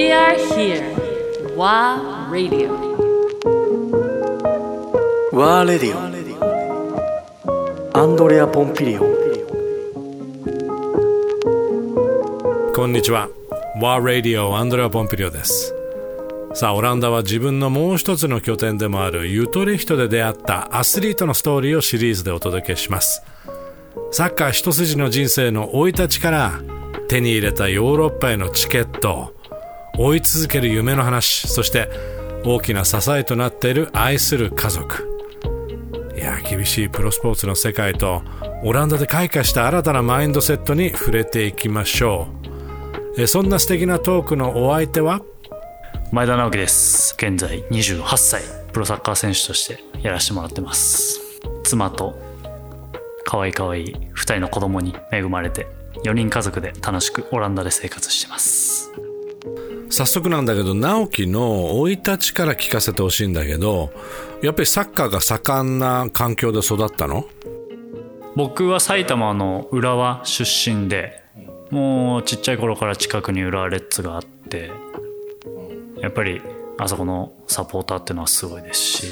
[0.00, 0.80] We are here.
[1.58, 2.70] WA Radio.
[5.30, 6.00] ワーレディオ
[7.98, 9.06] アンドレア・ポンピリオン
[12.74, 13.28] こんにちは。
[13.78, 15.74] ワーラディオアンドレア・ポンピリオです。
[16.54, 23.22] さあ、オランダは自分のもう一つの拠点でもあるユトレヒトで出会ったアスリートのストーリーをシリーズでお届けします。
[24.12, 26.62] サッカー一筋の人生の生い立ちから
[27.08, 29.34] 手に入れたヨーロッパへのチケット、
[30.02, 31.90] 追い続ける夢の話、そして
[32.42, 35.06] 大きな支えとなっている愛する家族。
[36.16, 38.22] いや、厳しいプロスポーツの世界と
[38.64, 42.28] オランダで開花した新たなマインドセットに触れていきましょ
[43.18, 43.20] う。
[43.20, 45.20] えそんな素敵なトークのお相手は？
[46.12, 51.20] 前田直樹です現在28歳プロサッカー選手としてやらせてもらってます
[51.62, 52.18] 妻と
[53.24, 55.68] 可愛い可愛い2人の子供に恵まれて
[56.04, 58.90] 4人家族で楽しくオランダで生活してます
[59.90, 63.92] 早速なんだけど直樹の生い立ちから聞かせてほしいんだけど
[64.40, 67.26] やっぱりサッカーが盛んな環境で育ったの？
[68.36, 71.22] 僕は埼玉の浦和出身で
[71.70, 74.70] もうちっちゃい頃から近くに浦和レッズがあって
[76.00, 76.40] やっぱり
[76.78, 79.06] あそこのサポーターっていうのはすごいですし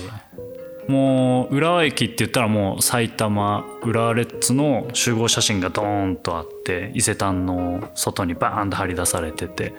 [0.86, 9.74] もう浦和駅って言ったらもう埼玉浦和レッズの集合写真がドーンとあって伊勢丹の外にバーンと張り出されてて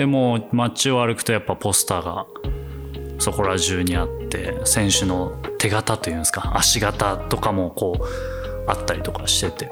[0.00, 2.26] でも街を歩くとやっぱポスターが
[3.18, 9.70] そこら中にあって選手の手形というんですか足形とかもこうあったりとかしてて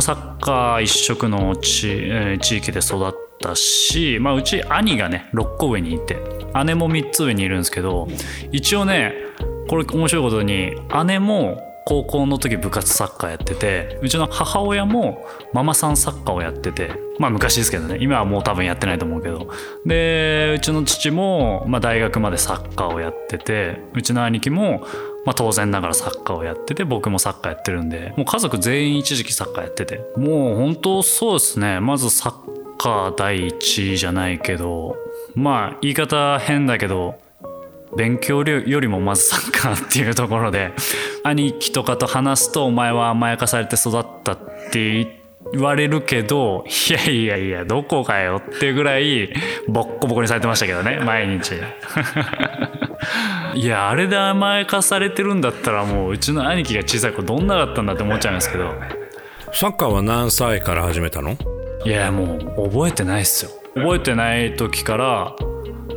[0.00, 6.18] サッカー一色の地,、地域で育ったし、まあ、うち兄がね6個上にいて
[6.64, 8.08] 姉も3つ上にいるんですけど
[8.50, 9.14] 一応ね
[9.68, 10.74] これ面白いことに
[11.06, 17.98] 姉も高校の時部活サッカーやっててうちの母親もママさんサッカーをやっててまあ昔ですけどね。
[18.00, 19.48] 今はもう多分やってないと思うけど。
[19.86, 24.80] でうちの父も、まあ、大学までサッカーをやっててうちの兄貴も、
[25.24, 30.00] まあ、当然ながらサッカーをやってて僕もサッカーやってるんでもう家族全員一時期サッカーやってて。
[30.16, 31.78] もう本当そうですね。
[31.78, 32.34] まずサッ
[32.78, 34.96] カー第一じゃないけど
[35.36, 37.24] まあ言い方変だけど
[37.96, 40.72] 勉強よりもまずサッカーっていうところで
[41.28, 44.38] 兄貴とかと話すとお前は甘やかされて育ったっ
[44.70, 45.06] て
[45.52, 49.32] 言われるけどいやいやいやどこかよっていうぐらい
[49.68, 51.52] ボッコボコにされてましたけどね毎日。
[53.54, 58.74] いやあれで甘やかされてるんだったらもううちの兄貴が小さい子どんなだったんだって思っちゃうんですけど。
[59.52, 61.36] サッカーは何歳から始めたの？
[61.84, 63.50] いやもう覚えてないっすよ。
[63.74, 65.36] 覚えてない時から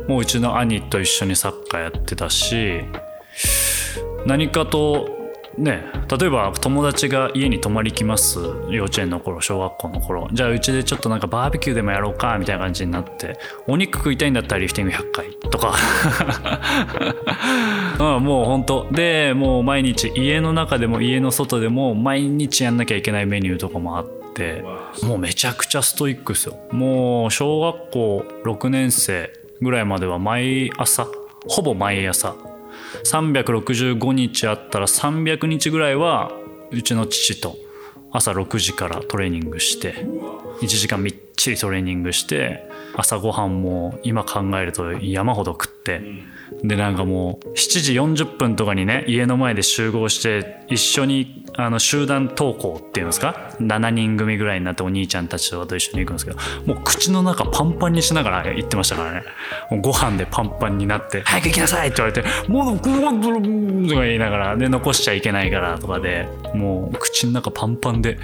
[0.08, 2.80] もううちの兄と一緒にサッカーやってたし
[4.26, 5.19] 何かと
[5.58, 5.84] ね
[6.18, 8.38] 例えば友達が家に泊まり来ます
[8.70, 10.28] 幼稚園の頃小学校の頃。
[10.32, 15.74] じゃあうちでちょっとなんかバーベキューでもやろうかみたいな感じになってお肉食いたいんだったらリフティング100回とか。
[18.00, 18.86] うんもう本当。
[18.92, 24.64] でもう毎日家の中でも家の外でも毎日やんなきゃいけないメニューとかもあって
[25.02, 26.56] もうめちゃくちゃストイックですよ。
[26.72, 31.06] もう小学校6年生ぐらいまでは毎朝
[31.46, 32.34] ほぼ毎朝
[33.04, 36.32] 365日あったら300日ぐらいは
[36.70, 37.56] うちの父と
[38.12, 39.94] 朝6時からトレーニングして
[40.62, 46.02] 1時間みっちりトレーニングして朝ごはんも今考えると山ほど食って
[46.62, 59.22] でなんかもう7時40分とかにね家の前で集合して一緒にあの集団登校っていうんですか？7人組ぐらいになってお兄ちゃんたちと一緒に行くんですけどもう口の中パンパンにしながら行ってましたからね。
[59.70, 68.18] もうご飯でパンパンになって「早く行きなさい!」って言われて「もうブルブルブル」とか言いながらで残しちゃいけないからとかでもう口の中パンパンで、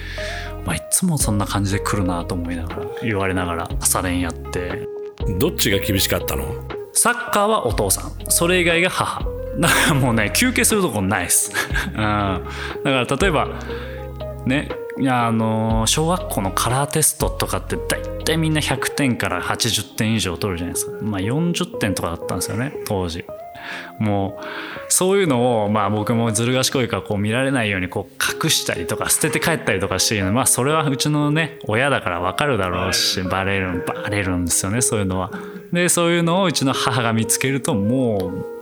[0.65, 4.87] まあ、いつもそんな感じで来るなと思いながら言われながら朝練やって。
[5.39, 6.76] どっちが厳しかったの？
[7.07, 8.13] サッカーはお父さん。
[8.29, 9.25] それ以外が母。
[9.61, 11.53] だからもうね休憩するとこないっす、
[11.95, 12.43] うん、だか
[12.83, 13.49] ら例えば
[14.45, 14.69] ね
[15.09, 20.99] あの小学校のカラーテストとかって大体みんな100点から80点以上取るじゃないですか。
[21.01, 23.25] まあ40点とかだったんですよね当時。
[24.01, 24.45] もう
[24.93, 35.31] そういうのをまあ僕もずる賢いからこう見られないようにこう隠したりとか捨てて帰ったりとかしてるのまあそれはうちのね親だから分かるだろうしバレるバレるんですよねそういうのは。
[35.73, 38.57] でそういうのをうちの母が見つけるともう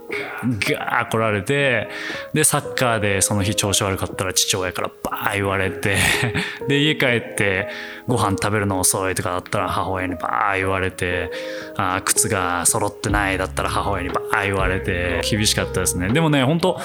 [0.45, 1.89] ガー来られて
[2.33, 5.97] でサッカーでその日調子悪かったら父親からバー言われて
[6.69, 7.69] で家帰って
[8.07, 11.31] ご飯食べるの遅いとかだったら母親にバー言われて
[11.77, 16.09] あ靴が揃ってないだったら母親にバー言われて厳しかったですね。
[16.09, 16.79] でもね本当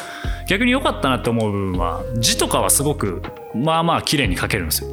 [0.47, 3.21] 逆に良かったなって思う部分は字とかはすごく
[3.53, 4.91] まあまあ綺麗に書けるんですよ。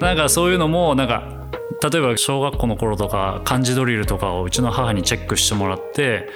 [0.00, 1.37] なんかそういうのもなんか
[1.80, 6.28] 例えば小学校の頃とか漢字ドリルとかをうちの母にチェックしてもらって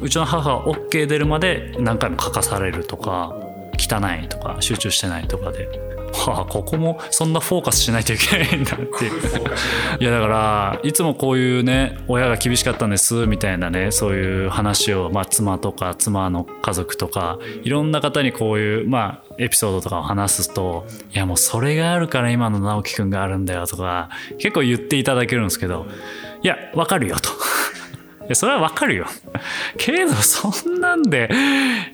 [0.00, 3.36] うちの母は OK 出るまで何回も書かされるとか
[3.78, 5.97] 汚いとか集中してないとかで。
[6.12, 9.20] はあここもそんなフォーカスしないといけないんだっていう
[10.00, 25.86] いやだからいつもこういうね親が厳しかったんですみたいなねそういう話を、まあ、妻とか妻の家族とかいろんな方にこういう、まあ、エピソードとかを話すといやもうそれがあるから今の直樹くんがあるんだよとか結構言っていただけるんですけど
[26.42, 27.30] いやわかるよと。
[28.28, 29.06] やそれはわかるよ。
[29.78, 31.30] けど、そんなんで、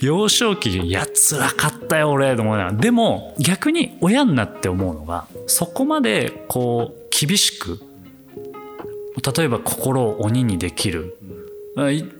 [0.00, 2.72] 幼少期、いや、辛かったよ、俺、と思いな。
[2.72, 7.78] でも、逆に親になって思うのが、そこまで、こう、厳しく、
[9.36, 11.16] 例えば心を鬼にできる。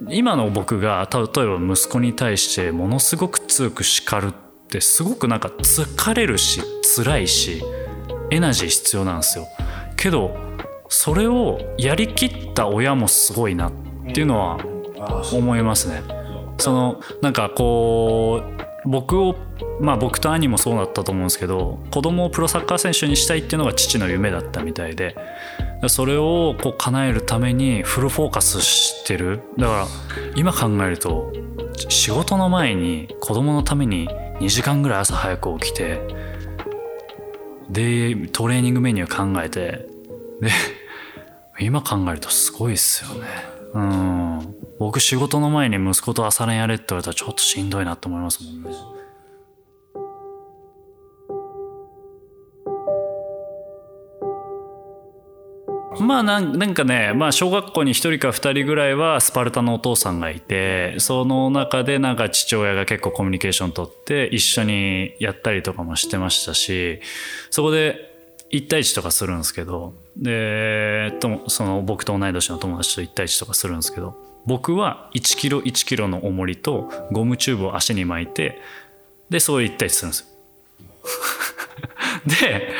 [0.09, 4.33] 今の僕が、例えば息子に対して、ものすごく強く叱るっ
[4.69, 6.61] て、すごくなんか疲れるし、
[6.97, 7.63] 辛いし、
[8.31, 9.47] エナジー必要なんですよ。
[9.97, 10.37] けど、
[10.89, 14.59] それをやりきった親もすごいなってっていうのは
[15.33, 16.03] 思いますね。
[16.59, 18.43] そのなんかこ
[18.85, 19.35] う僕を
[19.81, 25.17] まあ僕と兄もそうだったと思うんですけど子供をプロサッカー選手にしたいっていうのが父の夢だったみたいで
[25.89, 29.87] それをこう叶えるためにフルフォーカスしてるだから
[30.37, 31.33] 今考えると
[31.89, 34.09] 仕事の前に子供のために
[34.41, 36.01] 2時間ぐらい朝早く起きて
[37.71, 39.89] でトレーニングメニュー考えて
[40.41, 40.51] で
[41.59, 44.57] 今考えるとすごいっすよねうん。
[44.79, 48.71] 僕仕事の前に息子と朝練やれって言われたらちょっとしんどいなって思いますもんね。
[56.01, 67.01] まあなんなんかね、まあ、小学校に1人か2人ぐらいはスパルタのお父さんがいてその中でなんか父親が結構コミュニケーション取って一緒にやったりとかもしてましたし
[67.51, 68.14] そこで
[68.55, 74.17] 1対1とかするんですけどでとその僕と同い年の友達と1対1とかするんですけど
[74.47, 78.61] 僕は1キロ1キロの重りとゴムチューブを足に巻いて
[79.29, 80.21] でそういう1対1するんです。
[80.21, 80.27] よ
[82.27, 82.73] で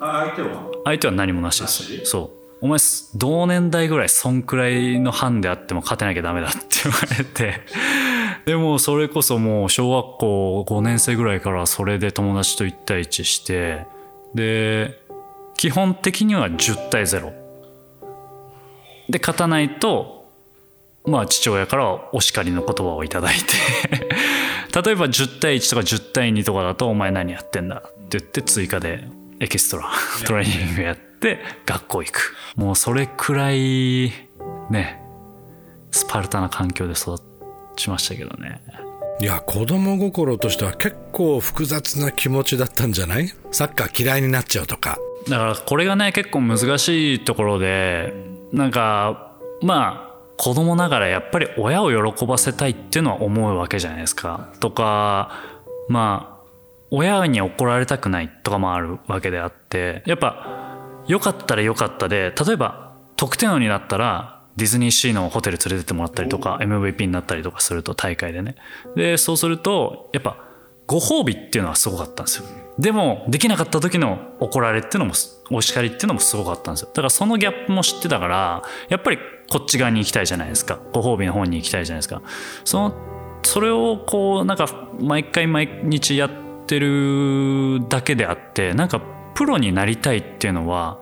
[0.00, 0.70] 相手は？
[0.84, 2.04] 相手は何もなしです。
[2.04, 2.38] そう。
[2.60, 2.78] お前
[3.14, 7.60] 同年代ぐらいそんくらいの班であっても勝てなきゃダメだって言われて
[8.46, 13.86] でもそれこそもう小学校5年生ぐらいからそれで友達と1対1して
[14.34, 15.00] で
[15.58, 17.30] 基本的には10対0
[19.10, 20.30] で勝たないと
[21.04, 23.44] まあ父親からはお叱りの言葉をいただいて。
[24.84, 29.08] 例えば10対1とか10対2とかだと「お前何やってんだ」って言って追加で
[29.40, 29.90] エキストラ
[30.26, 32.36] トレーニングやって学校行く。
[32.54, 34.12] もうそれくらい
[34.70, 35.00] ね
[35.90, 37.16] スパルタな環境で育
[37.76, 38.60] ちましたけどね。
[39.20, 43.32] いや子供心としては結構複雑な気持ちだったんじゃない？
[43.50, 48.12] サッカー嫌いになっちゃうとかだからこれがね結構難しいところで
[48.52, 49.32] なんか
[49.62, 54.48] まあ子供ながらやっぱり親を喜ばせたいっていうのは思うわけじゃないですか。
[54.60, 55.32] とか
[55.88, 56.38] まあ
[56.90, 68.56] 親に怒られたくないとかもあるわけであってやっぱ良かったら良かったで例えば得点王になったらディズニーシーのホテル連れてってもらったりとか MVP になったりとかすると大会でね
[68.96, 70.36] でそうするとやっぱ
[70.86, 72.46] ご褒美っていうのはすごかったんですよ
[72.78, 75.12] でもできなかった時の怒られっていうのも
[75.50, 76.88] お叱りっていうのもすごかったんですよ。
[76.88, 79.18] だからそのギャップも知ってたからやっぱり
[79.50, 80.78] こっち側に行きたいじゃないですか。
[80.92, 82.22] ご褒美の方に行きたいじゃないですか。
[82.64, 82.94] その
[83.42, 84.68] それをこうなんか
[85.00, 86.30] 毎回毎日やっ
[86.66, 89.00] てるだけであってなんか
[89.34, 90.98] プロになりたいっていうのは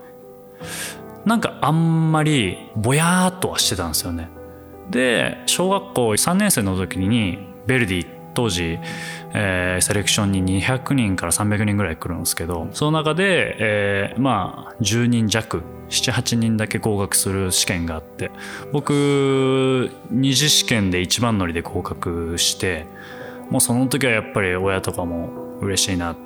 [1.24, 4.30] なんかあんまりぼやーっとはしてたんですよね。
[4.90, 8.78] で小学校3年生の時にベルディ当時、
[9.32, 18.30] えー、セレクションに200人から300人ぐらい来るんですけどその中で、えー、まあ10人弱78人だけ合格する試験があって
[18.72, 22.86] 僕二次試験で一番乗りで合格して
[23.50, 26.16] もうその時はやっぱり親とかも嬉しいなっ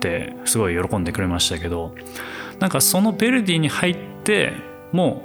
[0.00, 1.94] てすごい喜んでくれましたけど
[2.58, 4.52] なんかそのベルディに入って
[4.92, 5.22] も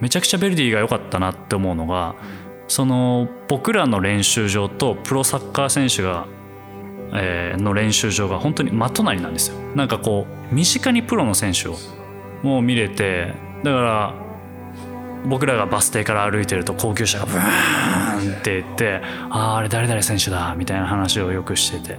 [0.00, 2.14] うめちゃくちゃベルディが良かったなって思うのが
[2.68, 6.26] その僕らの練習場とプロサッカー選手が、
[7.12, 9.58] えー、の練習場が本当に真隣なんですよ。
[9.74, 11.76] なんかこう身近にプロの選手を
[12.42, 14.14] もう見れてだから
[15.26, 21.98] 僕らがバス停から歩いてると高級車がブーンって言って「あああれ誰々選手だ」みたいな話をよくしてて。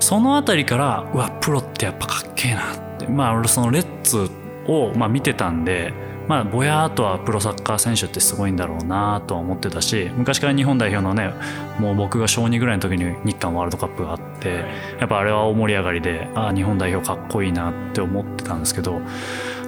[0.00, 3.06] その辺りからうわプロってやっぱかっけえなって。
[3.08, 4.30] まあそのレッツ
[4.66, 5.92] をまあ見てたんで
[6.28, 11.32] まあぼやっとはプロサッカー選手ってすごいんだろうなとは思ってたし昔から日本代表のね
[11.78, 14.64] もう僕が小2ぐらいの時に日韓ワールドカップがあって
[14.98, 19.00] やっぱあれは大盛り上がりでああ日本代表かっこいいなって思ってたんですけど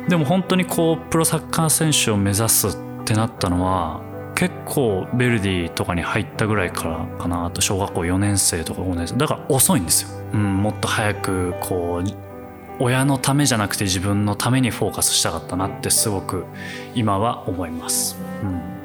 [0.09, 2.71] でも本当にこうプロサッカー選手を目指すっ
[3.05, 4.03] てなったのは
[4.35, 9.17] 結構ベルディとかに入ったぐらいからかなと小学校4年生とか5年生。
[9.17, 12.28] だから遅いんですよ、うん、もっと早くこう
[12.81, 16.45] 親のためじゃなくて自分のためにフォーカスしたかったなってすごく
[16.95, 18.78] 今は思います、うん。